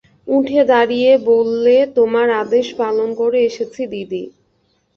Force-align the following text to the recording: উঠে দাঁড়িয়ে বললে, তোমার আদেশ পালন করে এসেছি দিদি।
উঠে 0.27 0.61
দাঁড়িয়ে 0.65 1.11
বললে, 1.29 1.75
তোমার 1.97 2.27
আদেশ 2.41 2.67
পালন 2.79 3.09
করে 3.19 3.39
এসেছি 3.49 3.81
দিদি। 3.93 4.23